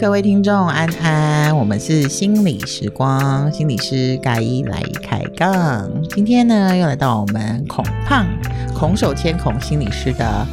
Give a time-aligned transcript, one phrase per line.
[0.00, 5.90] 各位听众安安，我们是心理时光，心理师盖伊来开杠。
[6.10, 8.24] 今天呢，又来到我们孔胖
[8.74, 10.46] 孔手牵孔心理师的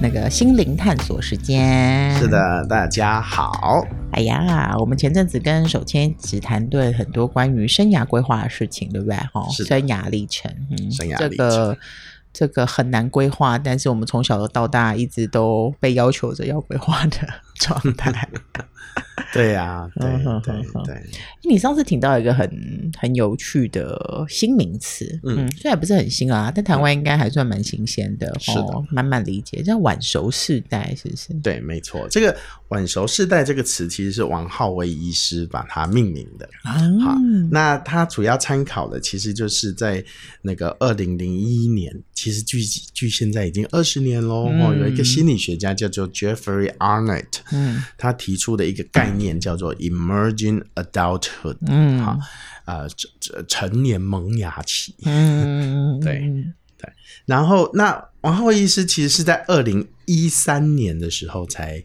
[0.00, 2.14] 那个心灵探索时间。
[2.16, 3.84] 是的，大家好。
[4.12, 9.16] 哎呀，我们前阵子跟手牵只谈论很多关于生涯规划的事情，对不对？
[9.16, 10.90] 哈，生涯历程，嗯。
[11.18, 11.76] 这个
[12.32, 17.18] 这个很难规划，但是我们从小到大一直都被要求着要规划的
[17.62, 18.28] 状态。
[19.32, 20.04] 对呀、啊，对
[20.42, 21.02] 对对。
[21.42, 31.32] 你上次听到一个很很有趣的新名词，嗯，虽然不是很新啊，但台湾应该还算蛮新鲜的，是的，哦、慢慢理解，叫晚熟世代，是不是？
[31.42, 32.06] 对，没错。
[32.10, 32.36] 这个
[32.68, 36.46] 晚熟世代这个词其实是王浩威医师把它命名的。
[36.64, 37.16] 啊、好，
[37.50, 40.04] 那他主要参考的其实就是在
[40.42, 41.90] 那个二零零一年，
[42.22, 42.62] 其实距
[42.94, 44.46] 距现在已经二十年喽。
[44.46, 49.32] 哦，有一个心理学家叫做 Jeffrey Arnett，嗯，他提出的一个概念。
[49.40, 52.16] 叫做 emerging adulthood，嗯，好，
[52.66, 56.20] 呃，成成年萌芽期，嗯， 对
[56.78, 56.88] 对。
[57.26, 61.82] 然后，那王浩医师其实是在二零一三年的时候才。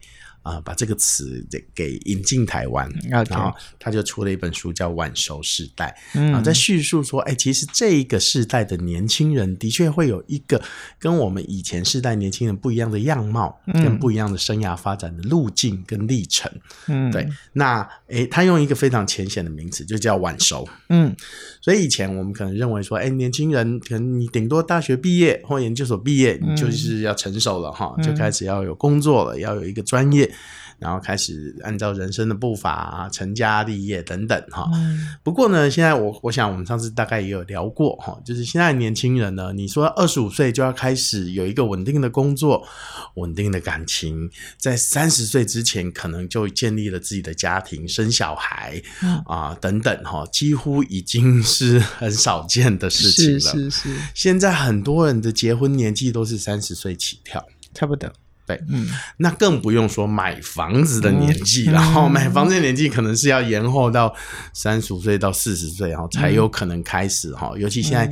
[0.48, 10.62] 啊、呃，把这个词给给引进台湾.然后他就出了一本书叫《晚熟世代》，嗯，然后在叙述说，哎，其实这一个世代的年轻人的确会有一个
[11.00, 16.52] 跟我们以前世代年轻人不一样的样貌，嗯、跟不一样的生涯发展的路径跟历程，
[16.88, 17.28] 嗯，对。
[17.54, 21.16] 那哎，他用一个非常浅显的名词，就叫晚熟，嗯。
[21.62, 30.32] 所以以前我们可能认为说，哎，年轻人可能你顶多大学毕业或研究所毕业，你就是要成熟了哈，嗯、就开始要有工作了，要有一个专业。
[30.80, 34.70] 然后开始按照人生的步伐啊，成家立业等等哈。
[34.76, 42.68] 嗯、不过呢，现在我我想我们上次大概也有聊过哈，就是现在年轻人呢，你说二十五岁就要开始有一个稳定的工作、
[43.16, 53.40] 稳定的感情，在三十岁之前可能就建立了自己的家庭、生小孩、嗯、啊等等哈，几乎已经是很少见的事情了。
[53.40, 53.96] 是是是。
[54.14, 58.08] 现在很多人的结婚年纪都是三十岁起跳，差不多。
[58.48, 58.88] 对，嗯，
[59.18, 64.16] 那更不用说买房子的年纪，然后买房子的年纪可能是要延后到
[64.54, 67.52] 三十五岁到四十岁，然后才有可能开始哈。
[67.58, 68.10] 尤其现在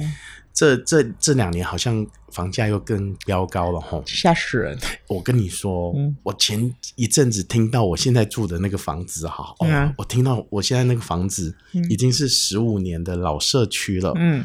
[0.53, 4.77] 这这这两年，好像房价又更飙高了哈，吓死人！
[5.07, 11.55] 我跟你说，我前一阵子听到我现在住的那个房子哈，哦，我听到我现在那个房子
[11.89, 14.43] 已经是十五年的老社区了，嗯，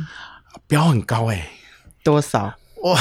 [0.68, 1.50] 标很高哎，
[2.04, 2.54] 多少？
[2.82, 2.98] 哇，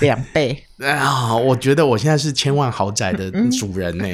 [0.00, 0.64] 两倍。
[0.84, 1.34] 啊！
[1.34, 4.06] 我觉得我现在是千万豪宅的主人呢，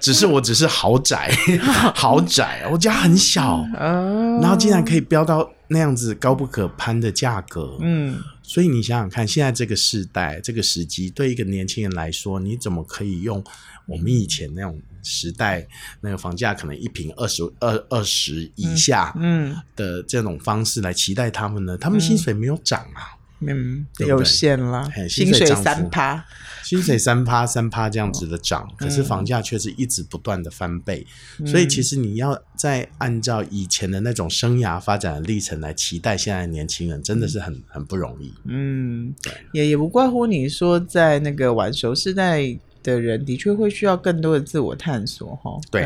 [0.00, 1.30] 只是我只是豪宅，
[1.94, 13.44] 豪宅，我家很小，然后竟然可以飙到那样子高不可攀的价格，嗯，所以你想想看，现在这个时代，这个时机，对一个年轻人来说，你怎么可以用
[13.86, 15.66] 我们以前那种时代
[16.00, 21.76] 那个房价可能一平二十二二十以下，嗯的这种方式来期待他们呢？
[21.76, 23.19] 他们薪水没有涨啊。
[23.40, 24.88] 嗯，有限啦。
[25.08, 26.24] 薪水三趴，
[26.62, 31.06] 薪水三趴三趴这样子的涨，可是房价却是一直不断的翻倍。
[31.46, 38.32] 所以其实你要再按照以前的那种生涯发展的历程来期待现在的年轻人，真的是很很不容易。
[38.44, 42.42] 嗯，对，也也不怪乎你说在那个晚熟世代
[42.82, 45.58] 的人，的确会需要更多的自我探索哈。
[45.70, 45.82] 对，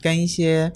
[0.00, 0.72] 跟一些。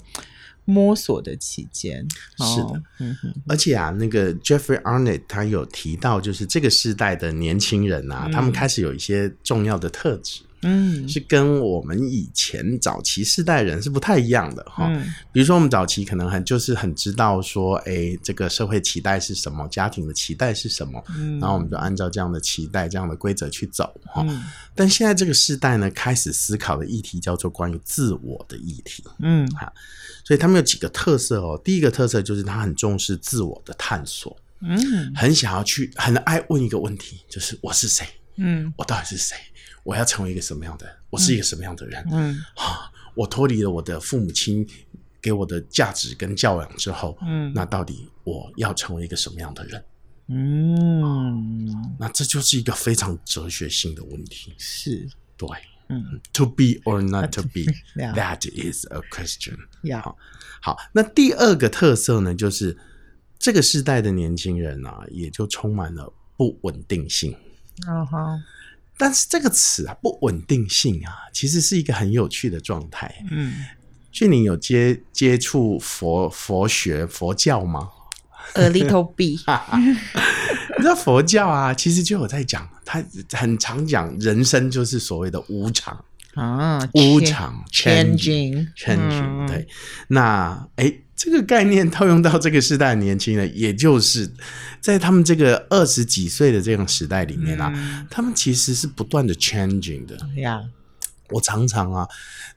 [0.69, 2.05] 摸索的期间，
[2.37, 10.41] 是的，嗯哼，而且啊，那个 Jeffrey Arnett 他有提到，就是这个时代的年轻人啊，嗯、他们开始有一些重要的特质。
[10.63, 14.87] 嗯，是跟我们以前早期世代人是不太一样的哈。
[14.89, 24.25] 嗯，比如说我们早期可能很就是很知道说，哎，这个社会期待是什么，家庭的期待是什么，嗯，然后我们就按照这样的期待、这样的规则去走哈。
[24.27, 29.03] 嗯，但现在这个世代呢，开始思考的议题叫做关于自我的议题。
[29.19, 29.71] 嗯，哈，
[30.23, 31.59] 所以他们有几个特色哦。
[31.63, 34.77] 第一个特色就是他很重视自我的探索，嗯，
[35.15, 38.05] 很想要去，很爱问一个问题，就是我是谁？
[38.37, 39.35] 嗯，我到底是谁？
[39.87, 40.93] 我要成为一个什么样的人？
[41.09, 42.05] 我是一个什么样的人？
[42.11, 44.67] 嗯，好，我脱离了我的父母亲
[45.21, 49.85] 给我的价值跟教养之后，嗯，那到底我要成为一个什么样的人？
[50.27, 54.53] 嗯，那这就是一个非常哲学性的问题。
[54.57, 55.07] 是，
[55.37, 55.47] 对，
[55.87, 59.55] 嗯，to be or not to be，that is a question。
[60.01, 60.17] 好，
[60.61, 62.77] 好，那第二个特色呢，就是
[63.39, 67.33] 这个时代的年轻人啊，也就充满了不稳定性。
[67.87, 68.43] 嗯哼。
[68.97, 73.13] 但是这个词啊，不稳定性啊，其实是一个很有趣的状态。
[73.29, 73.65] 嗯，
[74.11, 77.89] 俊宁有接接触佛佛学佛教吗
[78.53, 79.41] ？A little bit。
[80.77, 83.03] 你知道佛教啊，其实就有在讲，他
[83.33, 86.03] 很常讲人生就是所谓的无常
[86.35, 89.47] 啊，无常 changing changing。
[89.47, 89.67] 对，
[90.07, 94.31] 那哎，这个概念套用到这个时代的年轻人，也就是
[94.79, 100.15] 在他们这个二十几岁的这种时代里面啊，嗯、他们其实是不断的 changing 的。
[100.35, 100.63] 呀。
[101.31, 102.07] 我常常啊，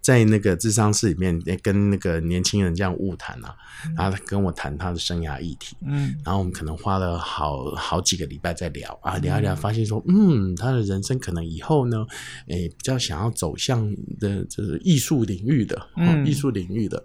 [0.01, 3.53] 在那个智商室里面，跟那个年轻人这样误谈啊，
[3.97, 12.07] 然后他跟我谈他的生涯议题，嗯，然后我们可能花了好好几个礼拜在聊啊，聊一聊，发现说，嗯，他的人生可能以后呢，
[12.47, 17.03] 诶、欸，比较想要走向的就是艺术领域的，嗯，艺术领域的，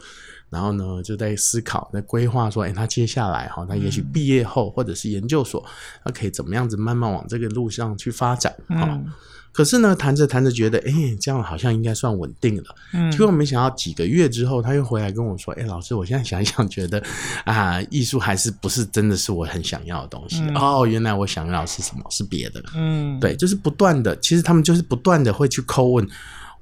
[0.49, 5.65] 然后呢，就在思考，在规划说，哎、欸，他接下来哈，他也许毕业后或者是研究所，
[6.03, 9.05] 他可以怎么样子慢慢往这个路上去发展，嗯。
[9.51, 12.63] 可是呢，谈着谈着觉得，哎、欸，这样好像应该算稳定了。
[12.91, 17.01] 嗯，结果没想到几个月之后，他又回来跟我说，哎、欸，老师，我现在想一想，觉得
[17.45, 20.41] 啊，艺术还是不是真的是我很想要的东西。
[20.41, 22.03] 嗯、哦，原来我想要的是什么？
[22.11, 22.61] 是别的。
[22.75, 26.05] 嗯，对，就是不断的，其实他们就是不断的会去叩问，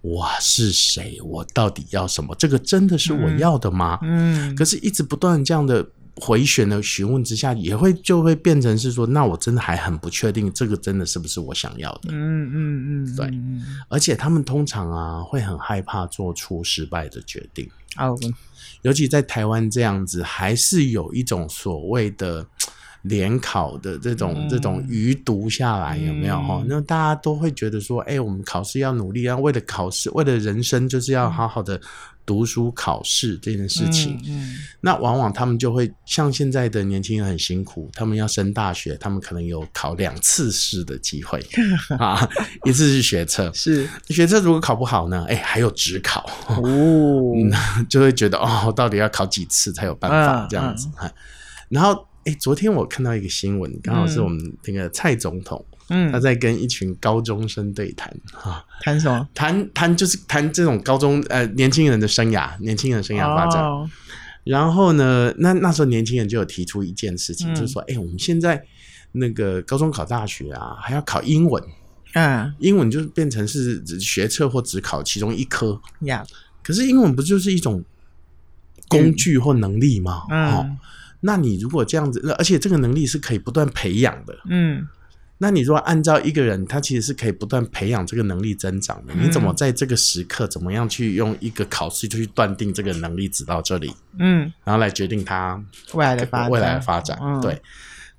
[0.04, 1.18] 我是谁？
[1.24, 2.36] 我到底要什么？
[2.38, 3.98] 这个真的是我要的吗？
[4.04, 5.84] 嗯，嗯可是一直不断这样的。
[6.18, 12.12] 回旋的询问之下，也会就会变成是说，那我真的还很不确定，这个真的是不是我想要的？
[12.12, 13.34] 嗯嗯嗯，对。
[13.90, 17.68] 而且他们通常啊，会很害怕做出失败的决定。
[17.98, 18.16] 哦，
[18.84, 22.46] 尤其在台湾这样子，还是有一种所谓的
[23.04, 26.36] 联考的这种、嗯、这种余毒下来，有没有？
[26.42, 26.64] 哈？
[26.68, 31.80] 那、嗯、大家都会觉得说，哎，我们考试要努力，要为了考试，为了人生，就是要好好的。
[32.26, 41.46] 读书考试这件事情，嗯嗯、那往往他们就会像现在的年轻人很辛苦，他们要升大学，他们可能有考两次试的机会
[42.00, 42.26] 啊，
[42.64, 43.86] 一次是学测，是。
[44.08, 46.64] 学测如果考不好呢，哎，还有职考哦、
[47.36, 47.52] 嗯，
[47.90, 50.88] 就会觉得哦，到底要考几次才有办法这样子？
[51.02, 51.10] 嗯。
[51.10, 51.14] 嗯、
[51.68, 55.66] 然后哎，昨天我看到一个新闻，刚好是我们那个蔡总统。
[55.90, 59.28] 嗯，他在跟一群高中生对谈，哈，谈什么？
[59.34, 63.62] 谈谈就是谈这种高中呃年轻人的生涯，年轻人生涯发展。
[63.62, 63.90] 哦、
[64.46, 68.64] 然后呢，那那时候年轻人就有提出一件事情，嗯、就是说，哎、欸，我们现在
[69.12, 71.62] 那个高中考大学啊，还要考英文，
[72.14, 76.36] 嗯，英文就是变成是学测或只考其中一科，呀、嗯。
[76.64, 77.84] 可是英文不就是一种
[78.88, 80.24] 工具或能力吗？
[80.30, 80.78] 嗯，哦、
[81.24, 84.88] 那你如果这样子，而且这个能力是可以不断培养的，嗯。
[85.40, 89.14] 那你如果按照一个人，他其实是可以不断培养这个能力增长的。
[89.14, 93.94] 嗯、你怎么在这个时刻，怎么样去用一个考试就去断定这个能力只到这里？
[94.20, 95.62] 嗯，然后来决定他
[95.96, 97.18] 未来的发未来的发展。
[97.22, 97.62] 嗯、对。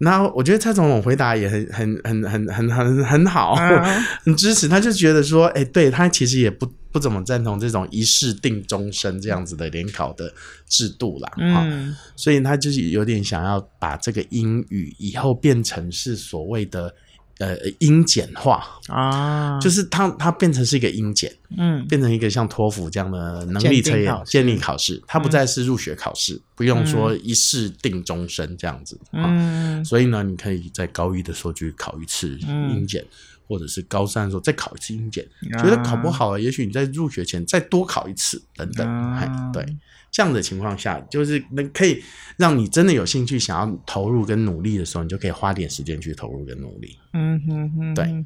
[0.05, 4.69] 那我觉得蔡总统回答也很很很很很很很好，嗯、 很支持。
[4.69, 10.33] 他就觉得说，哎、欸，对他其实也不不怎么赞同这种一试定终身这样子的联考的
[10.69, 11.33] 制度啦。
[11.39, 16.95] 嗯，所以他就是有点想要把这个英语以后变成是所谓的。
[17.39, 18.65] 呃，英简化。
[18.89, 33.09] 啊，就是它它变成是一个英简，嗯，变成一个像托福这样的能力测验、建立考试，它不再是入学考试，嗯、不用说一试定终身这样子，嗯、啊，所以呢，你可以在高一的时候去考一次英检，嗯、
[33.47, 39.65] 或者是高三的时候再考一次英检，嗯、觉得考不好了，也许你在入学前再多考一次等等，嗯、对。
[40.11, 42.01] 这样的情况下，就是能可以
[42.37, 46.97] 让你真的有兴趣想要投入跟努力的时候，你就可以花点时间去投入跟努力。
[47.15, 48.25] 嗯哼哼，对。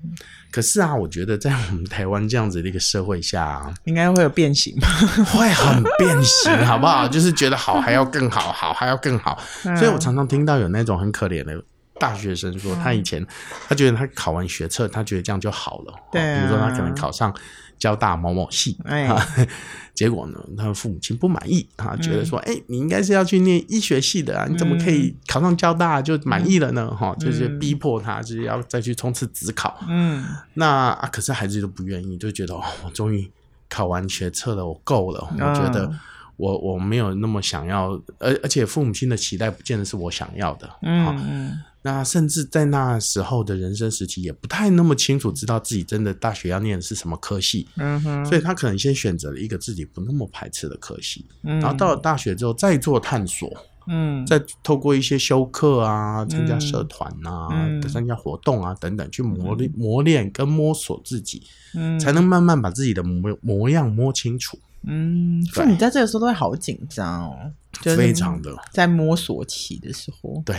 [0.50, 4.86] 可是啊，我觉得在我们台湾这样子的一个社会下啊，应该会有变形吧？
[5.32, 7.08] 会很变形，好不好？
[7.08, 9.42] 就是觉得好还要更好，好还要更好。
[9.62, 11.64] 所以我常常听到有那种很可怜的
[11.98, 13.26] 大学生说，他以前
[13.68, 15.94] 他觉得他考完学测，他觉得这样就好了。
[16.12, 17.34] 对，比如说他可能考上。
[17.78, 19.24] 交大某某系，哎、啊，
[19.94, 26.90] 结果呢，他的父母亲不满意啊，觉得说，哎、欸，你应该是要去念医学系的啊，你怎么可以考上交大就满意了呢？
[26.92, 29.78] 哈、嗯，就是逼迫他，就是要再去冲刺职考。
[29.88, 33.30] 嗯，那啊，可是孩子都不愿意，就觉得哦，我终于
[33.68, 35.88] 考完学测了，我够了，我觉得
[36.36, 40.68] 我我没有那么想要，而而且父母亲的期待不见得是我想要的。
[40.82, 41.60] 嗯。
[41.82, 53.48] 那甚至在那时候的人生时期，也不太那么清楚知道自己真的大学要念的是什么科系，嗯哼，所以他可能先选择了一个自己不那么排斥的科系，嗯，然后到了大学之后再做探索，
[53.86, 61.44] 嗯，再透过一些修课啊、参加社团啊、嗯、参加活动啊等等，去磨练、磨练跟摸索自己，
[61.74, 68.54] 嗯，才能慢慢把自己的模模样摸清楚，嗯，所以你在这个时候都会好紧张哦，非常的。
[68.72, 70.56] 在摸索期的时候，对。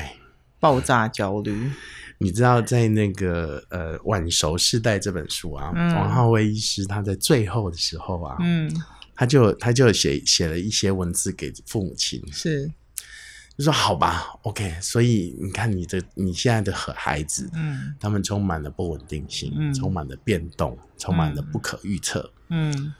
[0.59, 1.71] 爆炸焦虑，
[2.17, 8.69] 你知道在那个呃《晚熟世代》这本书啊，嗯、王浩威医师他在最后的时候啊，嗯，
[9.15, 12.69] 他就他就写写了一些文字给父母亲，是，
[13.57, 14.77] 就说好吧，OK。
[14.81, 22.93] 所以你看，你的你现在的孩子，嗯，他们充满了不稳定性，嗯，充满了变动，充满了不可预测，嗯，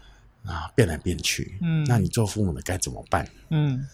[0.46, 3.28] 啊，变来变去，嗯，那你做父母的该怎么办？
[3.50, 3.86] 嗯，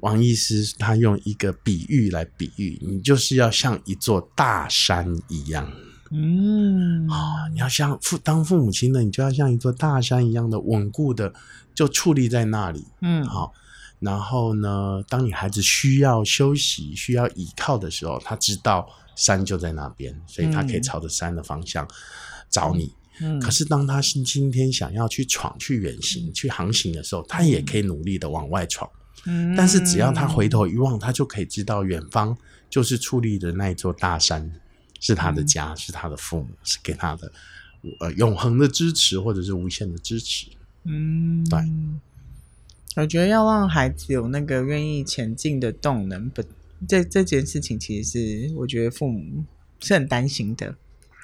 [0.00, 5.70] 王医师他用一个比喻来比喻，你就是要像一座大山一样，
[6.10, 11.32] 嗯，啊，你要像父当父母亲的，你就要像一座大山一样的稳固的，
[11.74, 13.52] 就矗立在那里，嗯，好。
[13.98, 21.86] 然后呢，当你孩子需要休息、需要依靠的时候，他知道山就在那边，所以他可以朝着山的方向
[22.48, 22.94] 找你。
[23.20, 28.90] 嗯，可是当他是今天想要去闯、去远行、去航行的时候，他也可以努力的往外闯。
[29.26, 32.36] 嗯，但是只要他回头一望，他就可以知道远方
[32.70, 34.50] 就是矗立的那一座大山，
[34.98, 37.30] 是他的家，是他的父母，是给他的
[38.00, 40.46] 呃永恒的支持，或者是无限的支持。
[40.84, 41.60] 嗯，对。
[42.96, 46.42] 我觉得要让孩子有那个愿意前进的动能，不，
[46.88, 49.44] 这这件事情其实是我觉得父母
[49.80, 50.74] 是很担心的。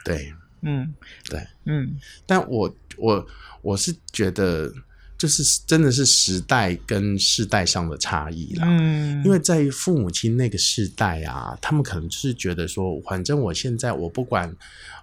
[0.04, 0.94] 对，嗯，
[1.30, 3.26] 对，嗯，但我我
[3.62, 4.70] 我是觉得。
[5.18, 14.54] 就是真的是时代跟世代上的差异啦，嗯，因为在于父母亲那个世代啊，他们可能就是觉得说，反正我现在我不管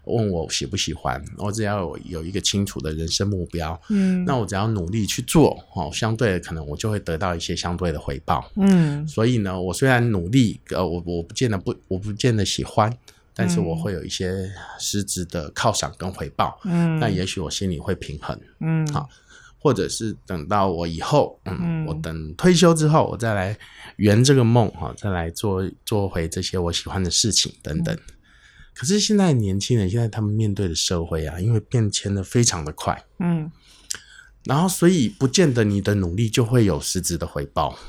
[0.03, 12.95] 问我喜不喜欢，我只要有有一个清楚的人生目标，嗯，那我只要努力去做，哦，相对的可能我就会得到一些相对的回报，嗯，所以呢，我虽然努力，呃，我我不见得不，我不见得喜欢，
[13.33, 14.47] 但是我会有一些
[14.79, 19.09] 实质的犒赏跟回报，嗯，那也许我心里会平衡，嗯，好。
[19.63, 23.57] 或者是等到我以后，嗯，嗯，我等退休之后，我再来
[23.95, 27.95] 圆这个梦哈，再来做做回这些我喜欢的事情等等。
[27.95, 27.99] 嗯、
[28.73, 33.49] 可是现在年轻人，现在他们面对的社会啊，因为变迁的非常的快，嗯，
[34.43, 37.79] 然后所以不见得你的努力就会有实质的回报，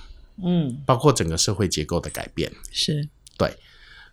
[0.44, 3.52] 嗯，包括整个社会结构的改变，是对。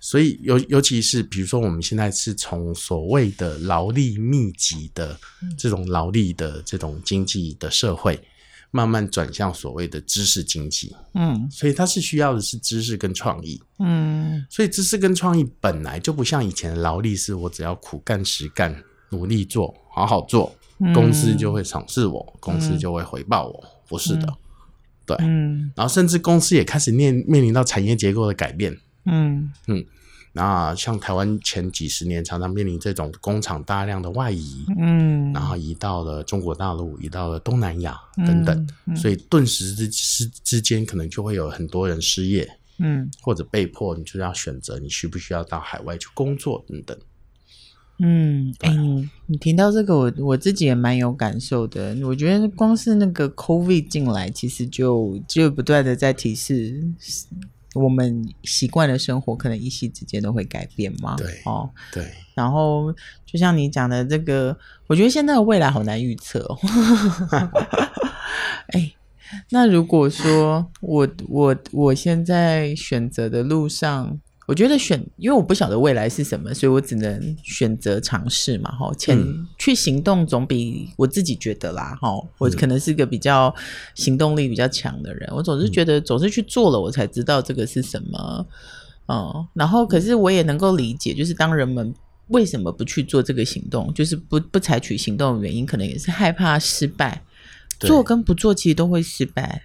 [0.04, 5.16] 所以尤尤其是比如说我们现在是从所谓的劳力密集的
[5.56, 8.20] 这种劳力的这种经济的社会，
[8.72, 18.76] 慢慢转向所谓的知识经济，嗯，所以它是需要的是知识跟创意，嗯，所以知识跟创意本来就不像以前的劳力，是我只要苦干实干，
[19.12, 20.56] 努力做好好做，
[20.96, 24.28] 公司就会赏识我，公司就会回报我，不是的，
[25.06, 28.76] 对，嗯，然后甚至公司也开始面面临到产业结构的改变。
[29.06, 29.86] 嗯嗯，
[30.34, 42.48] 那像台湾前几十年常常面临这种工厂大量的外移，嗯，然后移到了中国大陆，移到了东南亚等等，嗯嗯、所以顿时之之之间可能就会有很多人失业，
[42.80, 46.98] 嗯，或者被迫你就要选择你需不需要到海外去工作等等。
[48.04, 51.96] 嗯，哎、欸，你你听到这个，我我自己也蛮有感受的。
[52.04, 56.82] 我觉得光是那个 COVID 进来，其实就就不断的在提示。
[57.74, 61.16] 我们习惯的生活可能一夕之间都会改变吗？
[61.18, 62.12] 对，哦，对。
[62.34, 62.94] 然后
[63.26, 66.58] 就像你讲的这个，我觉得现在的未来好难预测哦。
[68.74, 68.92] 哎，
[69.50, 74.20] 那如果说我我我现在选择的路上。
[74.48, 79.18] 我觉得选，因为我不晓得未来是什么，所以我只能选择尝试嘛，哈，前
[79.58, 83.54] 去行动总比我自己觉得啦，哈，我可能是个比较
[83.96, 88.46] 行动力比较强的人，我总是觉得总是去做了，我才知道这个是什么，
[89.08, 91.94] 嗯，然后可是我也能够理解，就是当人们
[92.28, 97.24] 为什么不去做这个行动，就是不不采取行动的原因，可能也是害怕失败，
[97.80, 99.64] 做跟不做其实都会失败，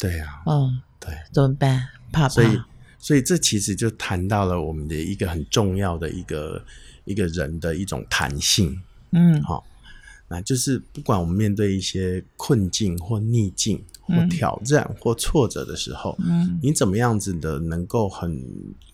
[0.00, 1.88] 对呀，嗯，对，怎么办？
[2.10, 2.28] 怕怕。
[2.28, 2.58] 所以
[3.20, 6.64] 这其实就谈到了我们的一个很重要的一个
[7.04, 8.80] 一个人的一种弹性，
[9.12, 9.62] 嗯，好，
[10.26, 18.42] 那就是不管我们面对一些困境或逆境或挑战或挫折的时候，嗯，你怎么样子的能够很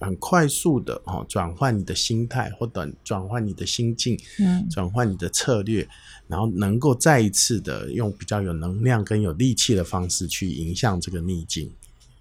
[0.00, 5.88] 很快速的哈转换你的心态或转转换你的心境，嗯，转换你的策略，
[6.26, 11.70] 然后能够再一次的用比较有能量跟有力气的方式去迎向这个逆境。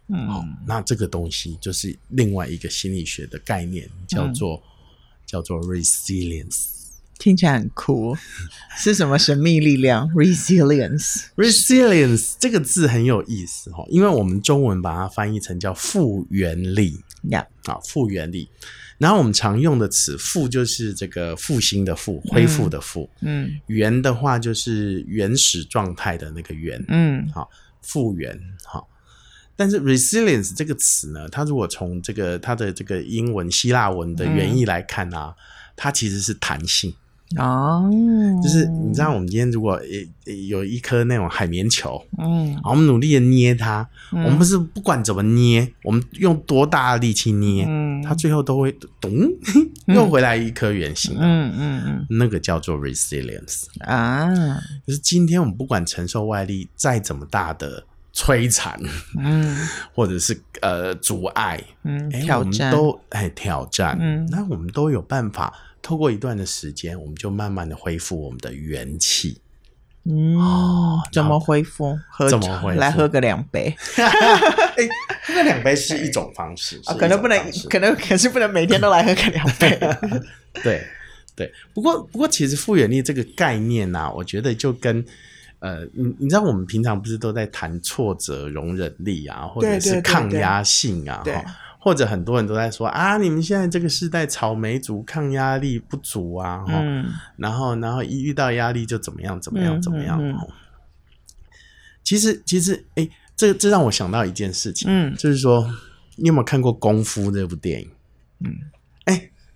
[0.09, 4.61] 嗯，好，那这个东西就是另外一个心理学的概念，叫做、嗯、
[5.25, 6.65] 叫做 resilience，
[7.17, 8.15] 听起来很酷，
[8.77, 16.99] 是什么神秘力量？resilience，resilience 这个字很有意思哈，因为我们中文把它翻译成叫复原力
[17.29, 18.49] 呀，啊复原力。
[18.97, 23.09] 然后我们常用的词“复”就是这个复兴的“复”，恢复的“复”。
[23.23, 26.83] 嗯，原的话就是原始状态的那个“原”。
[26.89, 27.49] 嗯，好，
[27.81, 28.85] 复原，好。
[29.59, 35.35] 但是 resilience 这个词呢，它如果从这个它的这个英文希腊文的原意来看啊，嗯、
[35.75, 36.93] 它其实是弹性。
[37.37, 37.87] 哦，
[38.41, 39.79] 就是你知道，我们今天如果
[40.49, 49.11] 有一颗那种海绵球，嗯，我们努力的捏它，嗯、我们不是不管怎么捏，我们用多大的力气捏，嗯，它最后都会咚，
[49.87, 54.33] 又回来一颗圆形，嗯嗯嗯，那个叫做 resilience 啊，
[54.87, 57.83] 就是今天我们不管承受外力再怎么大的
[58.19, 58.77] 摧残，
[59.17, 59.55] 嗯，
[59.95, 65.53] 或者是呃阻碍，嗯，欸、挑战都哎挑战，嗯，那我们都有办法。
[65.81, 69.39] 透过一段的时间，我们就慢慢的恢复我们的元气。
[70.03, 71.97] 嗯，哦、怎么恢复？
[72.11, 72.79] 喝怎么恢复？
[72.79, 73.73] 来喝个两杯。
[73.95, 74.89] 哎、欸，
[75.23, 79.79] 喝个两杯是一种方式 啊，可能不能，可能可是不能每天都来喝个两杯。
[80.61, 80.85] 对
[81.35, 85.03] 对，不过不过，其实复原力这个概念呢、啊，我觉得就跟
[85.59, 91.23] 呃，你你知道，我们平常不是都在谈挫折容忍力啊，或者是抗压性啊，
[91.79, 97.05] 或者很多人都在说啊，你们现在这个时代草莓族抗压力不足啊，嗯，
[97.37, 100.17] 然后然后一遇到压力就怎么样怎么样怎么样。
[100.21, 100.37] 嗯嗯。
[100.39, 100.47] 嗯、
[102.03, 105.69] 其实其实哎、欸，这这让我想到一件事情，嗯，就是说
[106.15, 107.89] 你有没有看过《功夫》这部电影？
[108.45, 108.55] 嗯，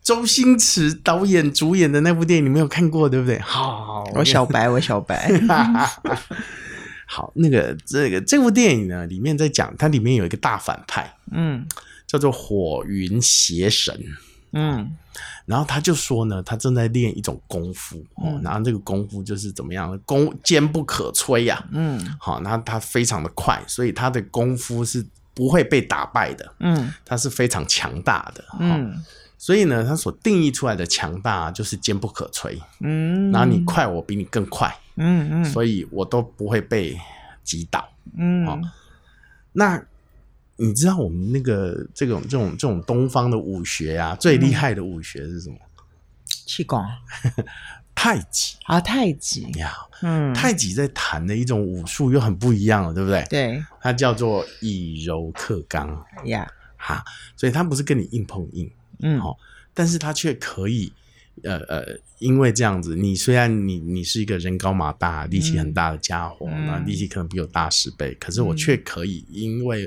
[0.03, 3.39] 周星驰导演主演的那部电影你没有看过对不对？
[3.39, 5.31] 好，我小白，我小白。
[7.07, 11.65] 好，那个这个这部电影呢，里面在讲它里面有一个大反派，嗯。
[12.05, 13.99] 叫做火云邪神，
[14.51, 14.95] 嗯，
[15.47, 28.95] 然后他就说呢，他正在练一种功夫，嗯，然后这个功夫就是怎么样，功坚不可摧呀，啊，嗯，好，那他非常的快，所以他的功夫是不会被打败的，嗯，他是非常强大的，嗯，
[29.43, 36.97] 所以呢，它所定义出来的强大就是坚不可摧，嗯，然后你快，我比你更快，嗯嗯，所以我都不会被
[37.43, 37.85] 击倒，
[38.17, 38.57] 嗯，好，
[39.51, 39.83] 那。
[40.55, 45.57] 你知道我们那个这种这种这种东方的武学啊，最厉害的武学是什么？
[46.45, 46.79] 气功、
[47.95, 48.55] 太极。
[48.65, 49.41] 啊，太极。
[49.53, 49.73] 呀，
[50.03, 53.25] 嗯，太极在谈的一种武术又很不一样了，对不对？
[53.31, 56.05] 对，它叫做以柔克刚。
[56.25, 56.47] 呀，
[56.77, 57.03] 哈，
[57.35, 58.71] 所以它不是跟你硬碰硬，
[59.03, 59.37] 嗯，好，
[59.73, 60.91] 但是他却可以。
[61.41, 61.83] 呃呃，
[62.19, 69.83] 因为这样子，你虽然你你是一个人高马大、力气很大的家伙，那、嗯、力气可能比我大十倍，可是我却可以因为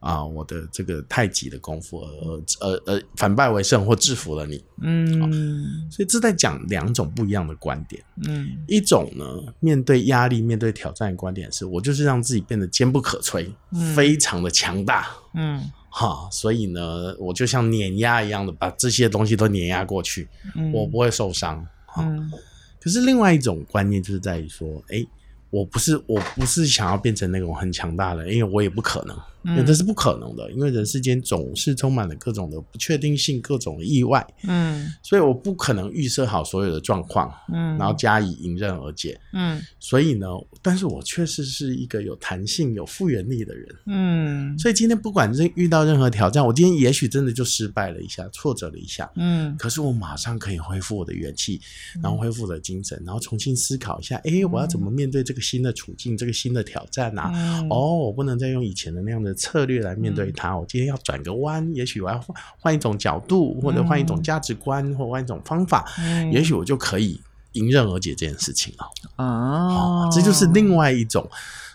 [0.00, 4.62] 啊、呃、我的这个太极的功夫而而而反败为胜或制服了你。
[4.82, 8.04] 嗯，所以这在讲两种不一样的观点。
[8.28, 9.24] 嗯，一种呢，
[9.60, 15.08] 面对压力、面对挑战的观点是，我就是让自己变得坚不可摧，嗯、非常的强大。
[15.32, 15.72] 嗯。
[15.94, 20.26] 哈，所以呢，我就像碾压一样的把这些东西都碾压过去，
[20.56, 21.64] 嗯、我不会受伤。
[21.98, 22.32] 嗯，
[22.80, 25.08] 可是另外一种观念就是在于说，哎、欸，
[25.50, 29.14] 我不是，我不是想要变成那种很强大的，因为我也不可能。
[29.44, 40.26] 因为这是不可能的，因为人世间总是充满了各种的不确定性、各种的意外，嗯，所以我不可能预设好所有的状况，嗯，然后加以迎刃而解，嗯，所以呢，
[40.60, 51.60] 但是我确实是一个有弹性、有复原力的人，嗯，所以今天不管是遇到任何挑战，我今天也许真的就失败了一下，挫折了一下，嗯，可是我马上可以恢复我的元气，
[52.02, 57.62] 然后恢复我的精神，然后重新思考一下，哎，我要怎么面对这个新的处境、这个新的挑战啊？
[57.70, 60.56] 哦，我不能再用以前的那样的策略来面对它。
[60.56, 65.84] 我今天要转个弯，也许我要换换一种角度，或者换一种价值观，或换一种方法，
[66.30, 67.20] 也许我就可以
[67.52, 68.86] 迎刃而解这件事情了。
[69.16, 71.28] 哦，这就是另外一种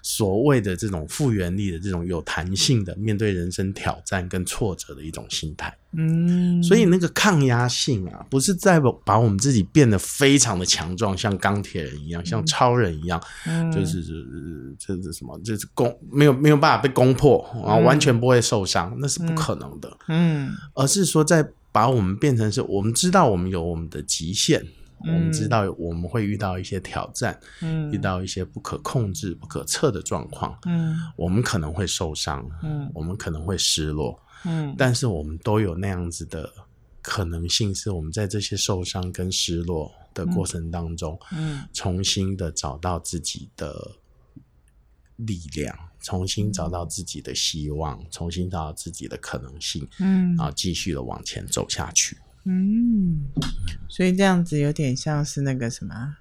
[0.09, 5.77] 所谓的这种复原力的这种有弹性的面对人生挑战跟挫折的一种心态。
[5.91, 14.01] 嗯，所以那个抗压性啊，不是在把我们自己变得非常的强壮，像钢铁人一样，像超人一样，嗯、就是
[14.79, 15.37] 这是什么？
[15.43, 19.97] 就是攻没有没有办法被攻破，然后完全不会受伤，嗯、那是不可能的。
[20.07, 24.67] 嗯，而是说在把我们变成是我们知道我们有我们的极限，嗯、
[24.99, 34.19] 我们知道我们会遇到一些挑战，嗯，遇到一些不可控制、不可测的状况，嗯，我们可能会受伤，嗯，我们可能会失落。
[34.45, 36.51] 嗯，但是我们都有那样子的
[37.01, 43.91] 可能性，是我们在这些受伤跟失落的过程当中，嗯，重新的找到自己的
[45.15, 52.17] 力量，重新找到自己的希望，重新找到自己的可能性，嗯，然后继续的往前走下去。
[52.47, 53.25] 嗯，
[53.89, 56.15] 所以这样子有点像是那个什么。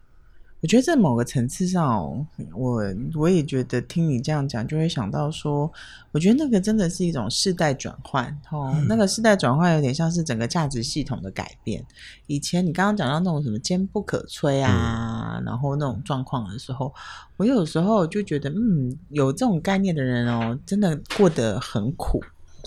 [0.63, 2.83] 我觉得在某个层次上，我
[3.15, 5.71] 我也觉得听你这样讲，就会想到说，
[6.11, 8.73] 我觉得那个真的是一种世代转换哦。
[8.75, 11.85] 嗯、那个世代转换有点像是整个价值系统的改变。
[12.27, 16.93] 以前你刚刚讲到那种什么坚不可摧啊，嗯、然后那种状况的时候，
[17.37, 22.21] 我有时候就觉得，嗯，有这种概念的人哦，真的过得很苦，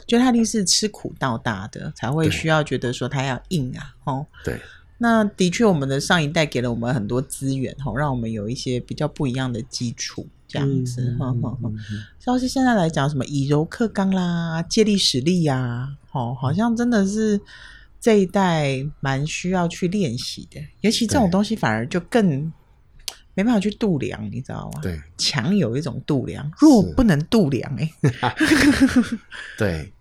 [0.07, 4.59] 就他一定是吃苦到大的，才会需要觉得说他要硬啊，哦，对。
[5.01, 11.71] 那的确，我们的上一代给了我们很多资源，吼，让我们有一些比较不一样的基础，这样子，哈哈哈。
[12.19, 17.39] 像是现在来讲，什么以柔克刚啦，借力使力呀、啊，哦，好像真的是
[18.01, 20.59] 这一代蛮需要去练习的。
[20.81, 22.51] 尤其这种东西反而就更
[23.39, 24.81] 没办法去度量，你知道吗？
[24.81, 28.35] 对，强有一种度量，弱不能度量、欸，哎，
[29.57, 29.93] 对。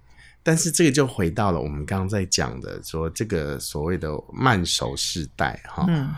[0.43, 6.09] 但是这个就回到了我们刚刚在讲的，说这个所谓的慢熟世代哈，嗯、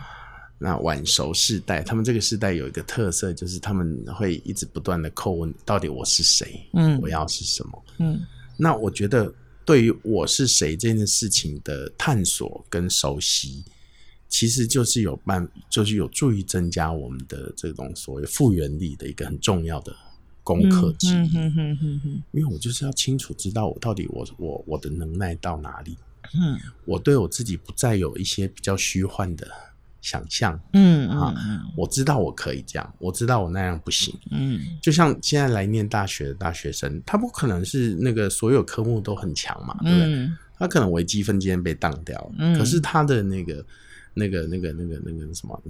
[0.57, 6.65] 那晚熟世代，他们这个世代有一个特色，就是他们会一直不断的叩问，到底我是谁？
[6.73, 7.83] 嗯，我要是什么？
[7.99, 8.21] 嗯，
[8.57, 9.31] 那我觉得
[9.63, 13.63] 对于我是谁这件事情的探索跟熟悉，
[14.31, 19.95] 其实就是有办，就是有助于增加我们的这种所谓复原力的一个很重要的。
[20.43, 21.35] 功课之一，
[22.31, 25.95] 因为我就是要清楚知道我到底我我我的能耐到哪里，
[26.33, 29.47] 嗯，我对我自己不再有一些比较虚幻的
[30.01, 31.31] 想象，嗯啊，
[31.77, 40.29] 我知道我可以这样，我知道我那样不行，嗯，就像现在来念大学的大学生，他不可能是那个所有科目都很强嘛，对不对？
[40.57, 43.63] 他可能微积分今天被当掉了，可是他的那个
[44.13, 45.61] 那个那个那个那个什么，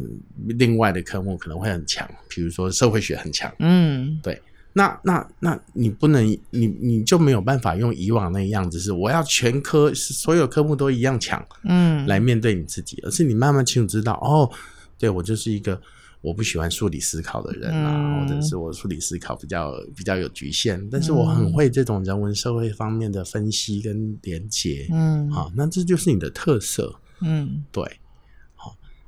[0.47, 4.41] 另外的科目可能会很强，比如说社会学很强，嗯，对。
[4.73, 14.49] 那那那你不能，你你就没有办法用以往那样子，是我要全科所有科目都一样强，嗯，来面对你自己，而是你慢慢清楚知道，哦，
[14.97, 15.81] 对我就是一个
[16.21, 27.89] 我不喜欢数理思考的人啊，嗯、或者是我数理思考比较比较有局限，但是我很会这种人文社会方面的分析跟连结，嗯，好，那这就是你的特色，嗯，对，好，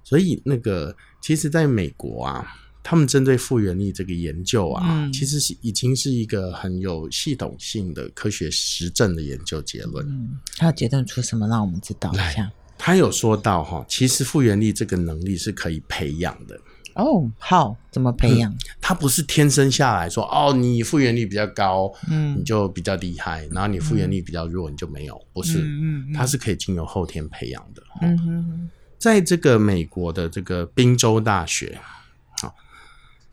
[0.04, 2.60] 所以那个其实在美国啊。
[2.86, 10.06] 他们针对复原力这个研究啊，嗯、其实是已经是一个很有系统性的科学实证的研究结论。
[10.06, 11.48] 嗯，他结论出什么？
[11.48, 12.52] 让我们知道一下。
[12.78, 16.60] 他有说到哈，其实复原力这个能力是可以培养的。
[16.96, 18.54] 哦，好，怎么培养？
[18.82, 25.18] 他、嗯、不是天生下来说哦，你复原力比较高，嗯，你就比较厉害，然后你复原力比较弱，你就没有。
[25.32, 27.82] 不是，嗯，他是可以经由后天培养的。
[28.02, 28.70] 嗯哼，
[29.04, 31.78] 在这个美国的这个宾州大学。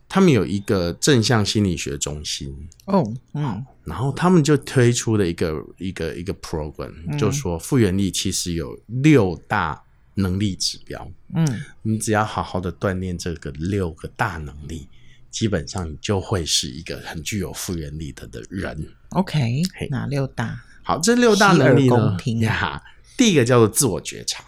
[0.09, 2.53] 他们有一个正向心理学中心
[2.87, 9.81] 哦，嗯，然后他们就推出了一个一个一个 program，嗯，就说复原力其实有六大
[10.15, 11.47] 能力指标，嗯，
[11.83, 14.89] 你只要好好的锻炼这个六个大能力，
[15.31, 18.89] 基本上你就会是一个很具有复原力的的人。
[19.11, 20.61] OK，哪六大？
[20.83, 22.19] 好，这六大能力呢？
[22.41, 22.83] 呀，
[23.17, 24.43] 第一个叫做自我觉察，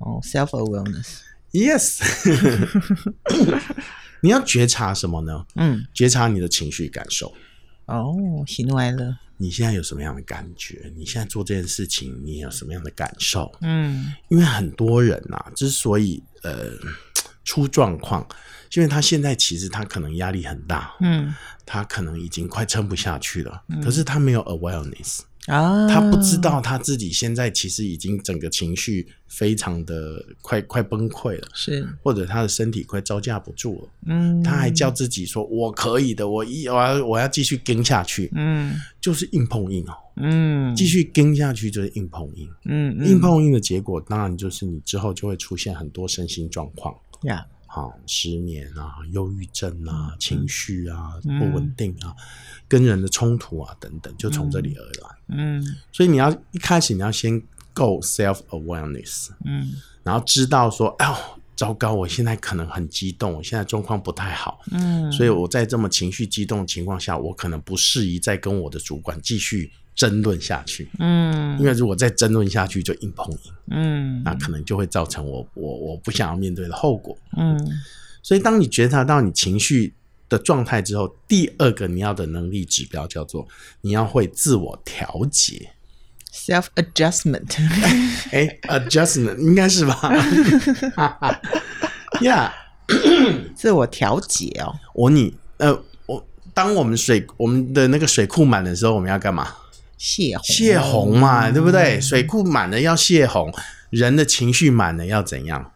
[0.00, 2.00] 哦，self awareness，yes。
[4.22, 5.46] 你要觉察什么呢？
[5.56, 7.32] 嗯，觉察你的情绪感受。
[7.86, 8.14] 哦，
[8.46, 9.16] 喜怒哀乐。
[9.38, 10.92] 你现在有什么样的感觉？
[10.94, 13.50] 你现在做这件事情，你有什么样的感受？
[13.62, 16.70] 嗯，因为很多人呐、啊，之所以呃
[17.42, 18.26] 出状况，
[18.74, 21.34] 因为他现在其实他可能压力很大，嗯，
[21.64, 25.20] 他可能已经快撑不下去了，嗯、可是他没有 awareness。
[25.50, 47.44] 啊，他不知道他自己现在其实已经整个情绪非常的快快崩溃了，是，或者他的身体快招架不住了，嗯，他还叫自己说我可以的，我一我要我要继续跟下去，嗯，就是硬碰硬哦，嗯，继续跟下去就是硬碰硬，嗯，硬碰硬的结果当然就是你之后就会出现很多身心状况，呀。
[47.72, 52.12] 好，失眠啊，忧郁症啊，情绪啊，嗯、不稳定啊，
[52.66, 55.16] 跟人的冲突啊，等等，就从这里而来。
[55.28, 57.40] 嗯，嗯，所以你要一开始你要先
[57.72, 61.16] go self awareness，嗯，然后知道说，哎呦，
[61.54, 69.70] 糟糕，我现在可能很激动，我现在状况不太好，嗯，所以我在这么情绪激动的情况下，我可能不适宜再跟我的主管继续。
[70.00, 77.54] 争论下去，嗯，因为如果再争论下去就硬碰硬，嗯，那可能就会造成我我我不想要面对的后果，嗯，
[78.22, 79.92] 所以当你觉察到你情绪
[80.26, 83.46] 的状态之后，第二个你要的能力指标叫做
[83.82, 85.70] 你要会自我调节
[86.32, 87.52] ，self adjustment，
[88.32, 90.00] 哎， adjustment 应该是吧？
[92.22, 92.50] 呀，
[93.54, 99.46] 自我调节哦，我你呃，我当我们水我们的那个水库满的时候，我们要干嘛？
[100.00, 102.00] 泄洪，泄洪嘛，对不对？
[102.00, 103.52] 水库满了要泄洪，
[103.90, 105.72] 人的情绪满了要怎样？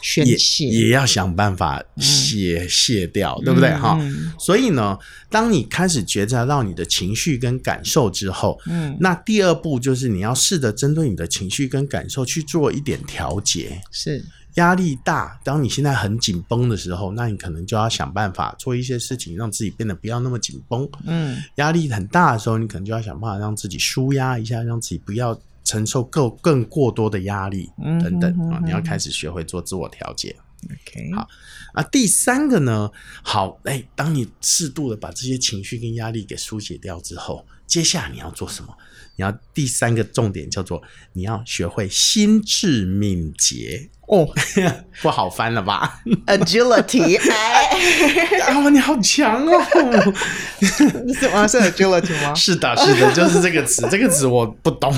[0.00, 3.70] 宣泄，也要想办法泄泄掉，对不对？
[3.74, 3.98] 哈，
[4.38, 14.24] 所以呢，当你开始觉察到你的情绪跟感受之后，嗯，那第二步就是你要试着针对你的情绪跟感受去做一点调节，是。
[14.54, 20.88] 压力大，当你现在很紧绷的时候，那你可能就要想办法做一些事情，让自己变得不要那么紧绷。
[21.04, 30.34] 嗯，压力很大的时候，你可能就要想办法让自己舒压一下，让自己不要承受更更过多的压力等等啊，你要开始学会做自我调节。
[30.64, 31.28] OK，好，
[31.74, 32.90] 那第三个呢？
[33.22, 38.74] 好，哎、欸，当你适度的把这些情绪跟压力给疏解掉之后，接下来你要做什么？
[39.16, 44.28] 你要第三个重点叫做你要学会心智敏捷哦，
[45.00, 50.14] 不好翻了吧？Agility， 哎，啊，你好强哦！
[50.60, 51.46] 你是吗？
[51.48, 52.34] 是 agility 吗？
[52.36, 54.92] 是的，是的，就是这个词，这个词我不懂，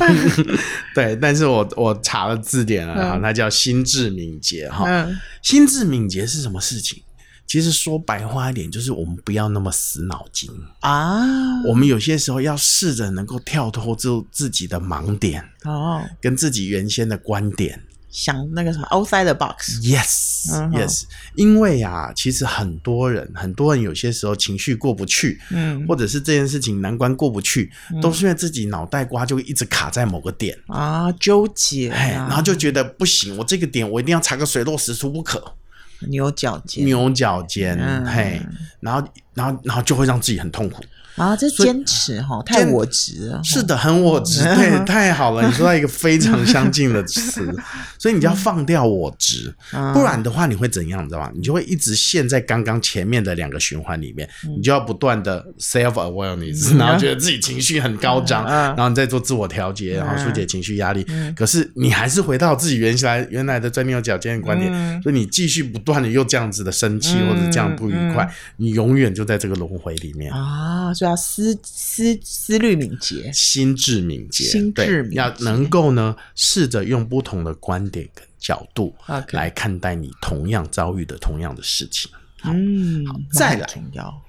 [0.92, 5.06] 对，但是我我查了字典了，哈，它叫心智敏捷哈。
[5.40, 7.00] 心智敏捷是什么事情？
[7.46, 11.62] 其实说白话一点，就是我们不要那么死脑筋啊。
[11.64, 17.80] 我们有些时候要试着能够跳脱出自己的盲点哦，跟自己原先的观点，
[18.10, 19.80] 想那个什么 outside the box。
[19.80, 21.04] Yes, yes。
[21.36, 27.70] 因为啊，其实很多人，很多人有些时候情绪过不去，嗯，或者是这件事情难关过不去，
[28.02, 35.54] 都是因为自己脑袋瓜就一直卡在某个点啊，纠结，然后就觉得不行，我这个点我一定要查个水落石出不可。
[36.00, 38.40] 牛角尖，牛角尖，嗯、嘿，
[38.80, 40.82] 然后，然后，然后就会让自己很痛苦。
[41.16, 43.40] 啊，这坚持哈，太我执了。
[43.42, 47.42] 是的，很我执， 对，太好了，你说到一个非常相近的词，
[47.98, 49.54] 所以你就要放掉我执，
[49.94, 51.32] 不然的话你会怎样，你知道吗？
[51.34, 61.06] 你就会一直陷在刚刚前面的两个循环里面，你就要不断的 self awareness，然后觉得自己情绪很高涨，然后你再做自我调节，然后疏解情绪压力。
[61.34, 70.30] 可是你还是回到自己原来原来的钻牛角尖的观点，所以你继续不断的又这样子的生气或者这样不愉快，你永远就在这个轮回里面。
[70.30, 70.92] 啊。
[71.06, 78.94] 要思思思虑敏捷，心智敏捷，心智敏捷，要能够呢，试着用不同的观点跟角度
[79.30, 82.10] 来看待你同样遭遇的同样的事情。
[82.44, 83.66] 嗯，好，再来，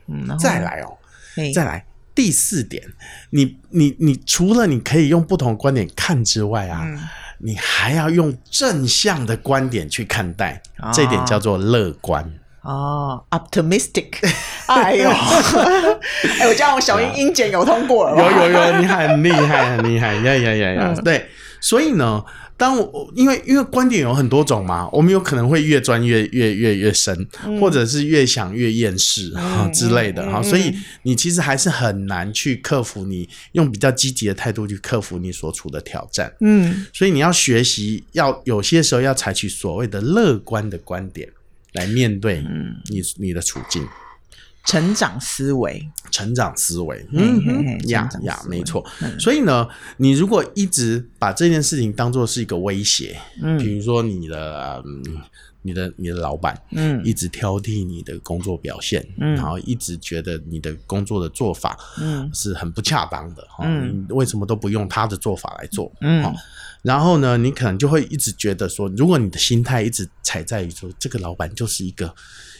[0.07, 0.97] 嗯，再来哦，
[1.53, 1.85] 再来
[2.15, 2.83] 第四点，
[3.29, 6.87] 你你你除了你可以用不同的观点看之外啊，
[7.37, 10.61] 你还要用正向的观点去看待，
[10.93, 12.39] 这一点叫做乐观。
[12.67, 14.07] 哦，optimistic，
[14.65, 15.09] 哎呦，
[16.37, 21.27] 哎，我这样我小英英检有通过了，有有有，你很厉害，很厉害，呀呀呀呀，对，
[21.61, 22.21] 所以呢，
[22.57, 27.25] 当我因为因为观点有很多种嘛，我们有可能会越钻越越越越深，
[27.57, 41.29] 或者是越想越厌世啊之类的哈，所以你其实还是很难去克服，你用比较积极的态度去克服你所处的挑战，嗯，所以你要学习，要有些时候要采取所谓的乐观的观点。
[41.77, 42.43] 来面对
[42.89, 43.87] 你你的处境，
[44.65, 48.85] 成长思维，成长思维，嗯呀呀，没错。
[49.17, 54.83] 所以呢，你如果一直把这件事情当做是一个威胁，嗯，比如说你的
[55.67, 66.33] 你的你的老板，嗯，一直挑剔你的工作表现，嗯，然后一直觉得你的工作的做法，嗯，是很不恰当的，嗯，为什么都不用他的做法来做，嗯。
[66.83, 72.13] 然后呢，你可能就会一直觉得说，如果你的心态一直踩在于说，这个老板就是一个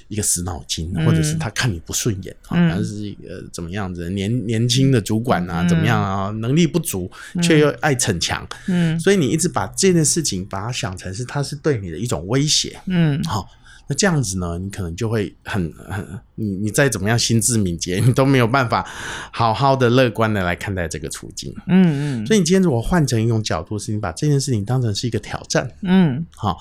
[0.07, 7.09] 一个死脑筋，或者是他看你不顺眼，好像是一个怎么样子年年轻的主管啊，怎么样啊，能力不足
[7.41, 13.47] 却又爱逞强，嗯，所以你一直把这件事情把它想成是他是对你的一种威胁，嗯，好。
[13.89, 18.85] 那这样子呢，你可能就会很很，你你再怎么样心智敏捷，你都没有办法
[19.31, 21.55] 好好的乐观的来看待这个处境。
[21.67, 22.25] 嗯嗯。
[22.27, 25.71] 所以你今天如果换成一种角度，是你把这件事情当成是一个挑战。
[25.83, 26.25] 嗯。
[26.35, 26.57] 好，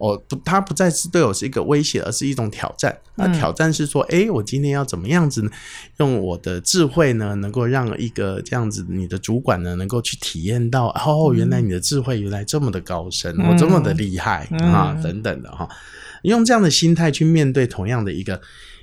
[0.00, 2.98] 我不，它不再是对我是一个威胁，而是一种挑战。
[3.16, 5.50] 那挑战是说，哎，我今天要怎么样子呢？
[5.98, 15.68] 用我的智慧呢，能够让一个这样子你的主管呢，能够去体验到，哦，原来你的智慧原来这么的高深，我这么的厉害啊，等等的哈。
[16.22, 18.40] 用这样的心态去面对同样的一个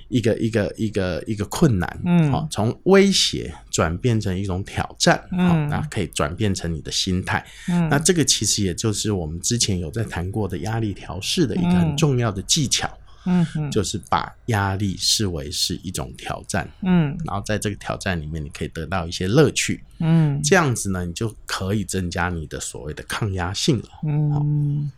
[0.08, 12.90] 一个一个一个一个困难，嗯，好，从威胁转变成一种挑战，嗯，那可以转变成你的心态，嗯，那这个其实也就是我们之前有在谈过的压力调试的一个很重要的技巧，
[13.26, 24.90] 嗯，就是把压力视为是一种挑战，嗯，然后在这个挑战里面，你可以得到一些乐趣，嗯，这样子呢，你就可以增加你的所谓的抗压性了，嗯，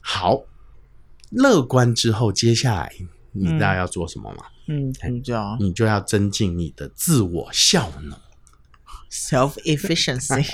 [0.00, 0.42] 好。
[1.30, 2.90] 乐观之后，接下来
[3.32, 4.44] 你知道要做什么吗？
[4.66, 8.18] 嗯，你就要你就要增进你的自我效能
[9.10, 10.46] ，self efficiency，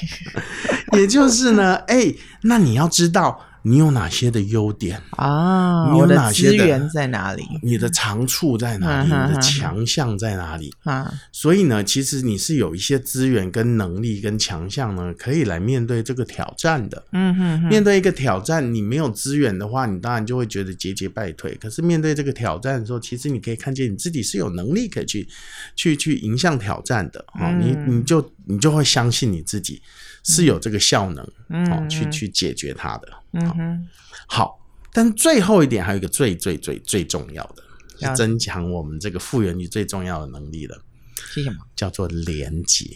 [0.98, 3.40] 也就是呢，哎、欸，那你要知道。
[3.66, 5.90] 你有哪些的优点啊？
[5.90, 7.42] 你有哪些资源在哪里？
[7.62, 9.06] 你的长处在哪里？
[9.06, 10.70] 你的强项在哪里？
[10.82, 17.02] 啊，所以呢，其实你是有一些资源、跟能力、跟强项呢，可以来面对这个挑战的。
[17.12, 21.54] 嗯哼，面对一个挑战，你没有资源的话，你当然就会觉得节节败退。
[21.54, 25.26] 可是面对这个挑战的时候，其实你可以看见你自己是有能力可以去
[25.74, 27.24] 去去迎向挑战的。
[27.32, 29.82] 啊，你你就你就会相信你自己
[30.22, 33.08] 是有这个效能，嗯，哦、去去解决它的。
[33.32, 33.88] 嗯哼，
[34.26, 34.58] 好，
[34.92, 37.62] 但最后一点还有一个最最最最重要的，
[37.98, 40.80] 是增强我们这个复原力最重要的能力了。
[41.16, 41.56] 是什么？
[41.74, 42.86] 叫做连接。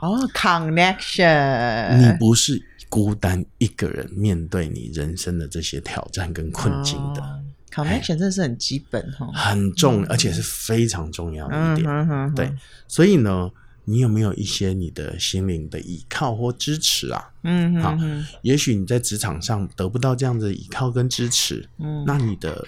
[0.00, 1.96] 哦、oh,，connection。
[1.96, 7.22] 你不是孤单一个人面对你人生的这些挑战跟困境的。
[7.76, 12.34] Oh, connection 真的是很基本哈，很重，而且是非常重要的一点。
[12.34, 12.52] 对，
[12.86, 13.50] 所以呢。
[13.88, 17.30] 你有没有一些你的心灵的依靠或支持啊？
[17.46, 17.96] 嗯好，
[18.42, 22.66] 也许你在职场上得不到这样的依靠跟支持，嗯，那你的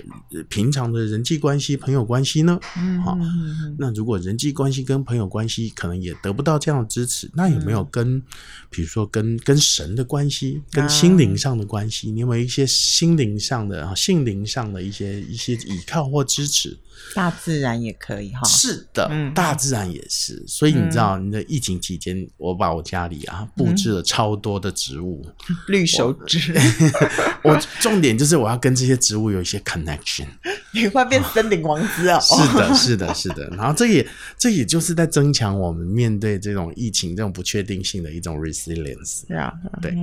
[0.48, 2.58] 平常的人际关系、朋友关系呢？
[2.76, 3.18] 嗯，好，
[3.78, 8.22] 那如果人际关系跟朋友关系可能也得不到这样的支持，那有没有跟，
[8.70, 16.78] 比如说跟跟神的关系、跟心灵上的关系，你有没有一些心灵上的啊、心灵上的一些一些依靠或支持？
[17.14, 20.44] 大自然也可以哈，是的，大自然也是。
[20.48, 25.24] 所以你知道，你的疫情期间，我把我家里啊布置了超多的植物，
[25.68, 26.54] 绿手指。
[27.42, 30.26] 我重点就是我要跟这些植物有一些 connection。
[30.72, 32.18] 你会变森林王子啊？
[32.20, 33.48] 是的，是的，是的。
[33.56, 39.22] 然后这也这也就是在增强我们面对这种疫情这种不确定性的一种 resilience。
[39.80, 39.96] 对，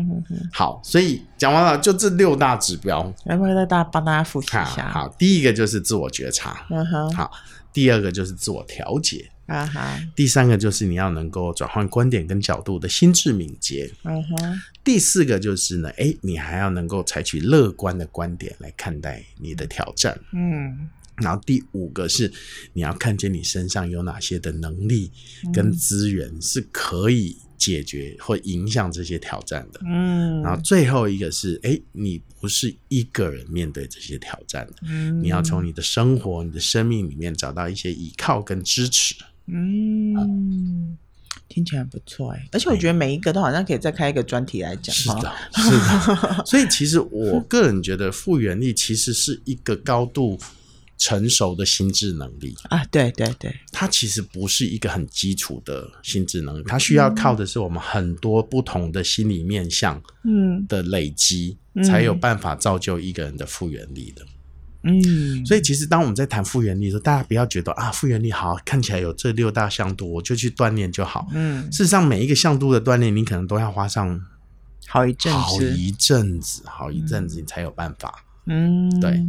[0.52, 4.90] 好，所以讲完了，就这六大指标，来，我再大帮大家复习一下。
[4.92, 6.66] 好，第一个就是自我觉察。
[6.70, 7.32] 嗯哼好，
[7.72, 10.08] 第二个就是自我调节，uh huh.
[10.16, 13.92] 第三个就是你要能够转换观点跟角度的心智敏捷。
[14.04, 14.62] 嗯哼。
[14.84, 22.32] 第四个就是呢，哎，你还要能够采取乐观的观点来看待你的挑战，嗯，然后第五个是
[22.74, 25.12] 你要看见你身上有哪些的能力
[25.54, 27.38] 跟资源是可以。
[27.58, 39.16] 解决或影响这些挑战的，嗯，然后最后一个是，哎，你不是一个人面对这些挑战的，嗯，你要从你的生活、你的生命里面找到一些依靠跟支持，
[39.48, 40.98] 嗯，嗯，
[41.48, 50.40] 听起来不错哎，而且我觉得每一个都好像可以再开一个专题来讲，是的，是的，所以其实我个人觉得复原力其实是一个高度。
[50.98, 52.56] 成熟的心智能力。
[52.70, 60.66] 啊，对对对，它其实不是一个很基础的心智能力，它需要靠的是我们很多不同的心理面向，嗯。
[60.68, 64.26] 的累积，嗯、才有办法造就一个人的复原力的。
[64.86, 71.28] 嗯，所以其实当我们在谈复原力的时候，大家不要觉得啊，复原力好，看起来有这六大向度，我就去锻炼就好。
[71.34, 74.22] 嗯，事实上每一个向度的锻炼，你可能都要花上
[74.88, 78.24] 好一阵子，好一阵子，好一阵子，你才有办法。
[78.46, 79.26] 嗯，对。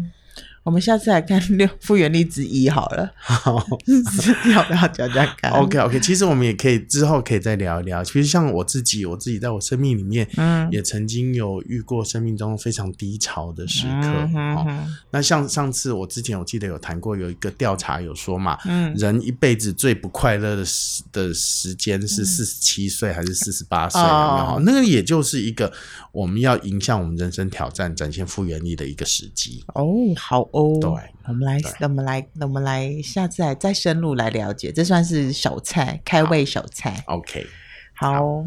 [0.66, 3.54] 我们下次来看 六复原力之一好了，好，
[4.52, 8.02] 要不要讲讲看？OK OK，其实我们也可以之后可以再聊一聊。
[8.02, 13.92] 其实像我自己，我自己在我生命里面，嗯，也曾经有遇过生命中非常低潮的时刻。
[13.92, 24.00] 嗯、哼哼哦，那像上次我之前我记得有谈过，有一个调查有说嘛，嗯，人一辈子最不快乐的时的时间是四十七岁还是四十八岁？
[24.00, 25.72] 哦，那个也就是一个
[26.10, 29.62] 我们要迎向我们人生挑战、展现复原力的一个时机。
[29.72, 29.86] 哦，
[30.18, 30.44] 好。
[30.56, 30.90] 哦，对，
[31.28, 37.04] 我们来，我们来，我们来，下次来再深入来了解，这算是小菜，开胃小菜。
[37.08, 37.46] OK，
[37.94, 38.46] 好，好，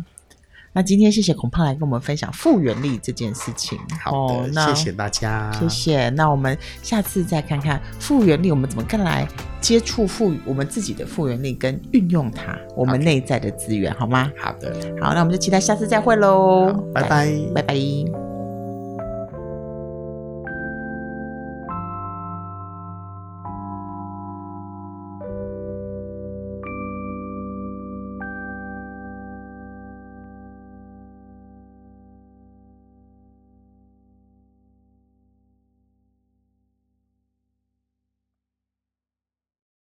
[0.74, 3.78] 那今天谢谢孔胖来跟我们分享复原力这件事情。
[4.04, 6.10] 好的，哦，那谢谢大家，谢谢。
[6.10, 9.28] 那我们下次再看看复原力，我们怎么更来
[9.62, 14.32] 接触复我们自己的复原力，跟运用它，我们内在的资源，好吗？
[14.36, 18.29] 好的，好，那我们就期待下次再会喽，拜拜，拜拜。